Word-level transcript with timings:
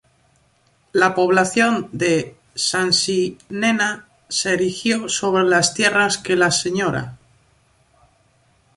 La 0.93 1.13
población 1.13 1.87
de 1.91 2.35
Sansinena 2.55 4.07
se 4.29 4.55
erigió 4.55 5.07
sobre 5.09 5.43
las 5.47 5.75
tierras 5.75 6.17
que 6.17 6.35
la 6.35 6.47
sra. 6.49 7.19